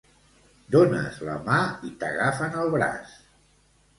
[0.75, 3.15] Dónes la mà i t'agafen el braç